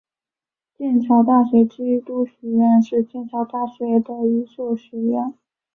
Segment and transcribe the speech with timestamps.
[0.73, 5.31] 剑桥大学基督学院是剑桥大学的一所学院。